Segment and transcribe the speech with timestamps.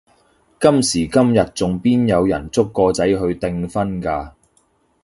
[0.59, 4.31] 今時今日仲邊有人捉個仔去訂婚㗎？